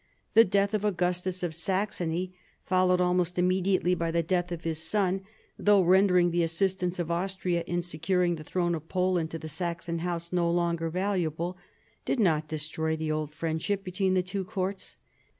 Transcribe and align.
The 0.33 0.43
death 0.43 0.73
of 0.73 0.83
Augustus 0.83 1.43
of 1.43 1.53
Saxony, 1.53 2.33
followed 2.65 2.99
almost 2.99 3.37
immediately 3.37 3.93
by 3.93 4.09
the 4.09 4.23
death 4.23 4.51
of 4.51 4.63
his 4.63 4.79
son, 4.81 5.21
though 5.59 5.83
rendering 5.83 6.31
the 6.31 6.41
assistance 6.41 6.97
of 6.97 7.11
Austria 7.11 7.63
in 7.67 7.83
securing 7.83 8.33
the 8.33 8.43
throne 8.43 8.73
of 8.73 8.89
Poland 8.89 9.29
to 9.29 9.37
the 9.37 9.47
Saxon 9.47 9.99
House 9.99 10.33
no 10.33 10.49
longer 10.49 10.89
valuable, 10.89 11.55
did 12.03 12.19
not 12.19 12.47
destroy 12.47 12.95
the 12.95 13.11
old 13.11 13.31
friendship 13.31 13.83
between 13.83 14.15
the 14.15 14.23
two 14.23 14.43
courts. 14.43 14.97